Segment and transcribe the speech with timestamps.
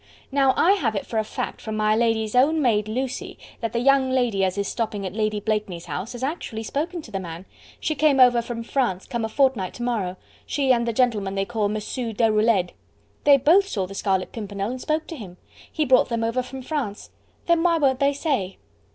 [0.31, 3.77] Now I have it for a fact from my lady's own maid Lucy, that the
[3.77, 7.45] young lady as is stopping at Lady Blakeney's house has actually spoken to the man.
[7.79, 11.45] She came over from France, come a fortnight to morrow; she and the gentleman they
[11.45, 12.73] call Mossoo Deroulede.
[13.25, 15.37] They both saw the Scarlet Pimpernel and spoke to him.
[15.71, 17.11] He brought them over from France.
[17.45, 18.57] Then why won't they say?"